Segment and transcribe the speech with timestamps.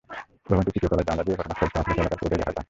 [0.45, 2.59] ভবনটির তৃতীয় তলার জানালা দিয়ে ঘটনাস্থলসহ আশপাশ এলাকার পুরোটাই দেখা যায়।